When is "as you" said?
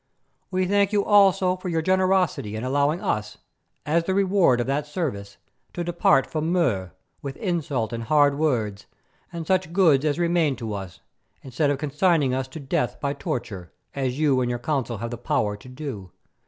13.93-14.41